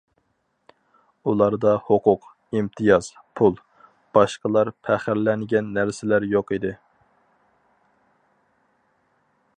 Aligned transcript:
ئۇلاردا 1.31 1.73
ھوقۇق، 1.89 2.25
ئىمتىياز، 2.59 3.11
پۇل، 3.41 3.61
باشقىلار 4.19 4.73
پەخىرلەنگەن 4.89 5.71
نەرسىلەر 5.79 6.29
يوق 6.33 6.57
ئىدى. 6.57 6.75